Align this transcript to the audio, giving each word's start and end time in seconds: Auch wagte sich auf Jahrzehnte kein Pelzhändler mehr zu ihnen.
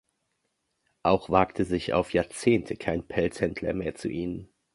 Auch 1.03 1.29
wagte 1.29 1.63
sich 1.63 1.93
auf 1.93 2.11
Jahrzehnte 2.13 2.75
kein 2.75 3.03
Pelzhändler 3.05 3.73
mehr 3.75 3.93
zu 3.93 4.09
ihnen. 4.09 4.49